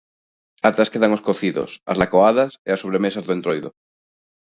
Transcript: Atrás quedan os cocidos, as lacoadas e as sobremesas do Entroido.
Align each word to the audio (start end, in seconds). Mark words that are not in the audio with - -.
Atrás 0.69 0.91
quedan 0.93 1.15
os 1.17 1.25
cocidos, 1.27 1.71
as 1.91 1.99
lacoadas 2.01 2.51
e 2.67 2.69
as 2.75 2.81
sobremesas 2.83 3.25
do 3.25 3.33
Entroido. 3.37 3.69